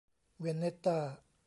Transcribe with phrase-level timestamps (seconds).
[0.39, 0.97] เวียนเน็ตต้า